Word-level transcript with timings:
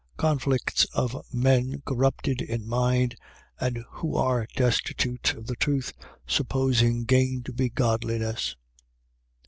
Conflicts 0.17 0.85
of 0.95 1.15
men 1.31 1.83
corrupted 1.85 2.41
in 2.41 2.67
mind 2.67 3.15
and 3.59 3.85
who 3.91 4.15
are 4.15 4.47
destitute 4.55 5.35
of 5.35 5.45
the 5.45 5.55
truth, 5.55 5.93
supposing 6.25 7.03
gain 7.05 7.43
to 7.43 7.53
be 7.53 7.69
godliness. 7.69 8.55